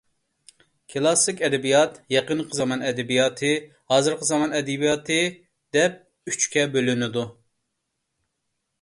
كلاسسىك 0.93 1.43
ئەدەبىيات، 1.47 1.99
يېقىنقى 2.13 2.57
زامان 2.61 2.81
ئەدەبىياتى، 2.87 3.53
ھازىرقى 3.95 4.29
زامان 4.33 4.59
ئەدەبىياتى 4.61 5.21
دەپ 5.79 6.03
ئۆچكە 6.33 6.69
بۆلۈنىدۇ. 6.77 7.31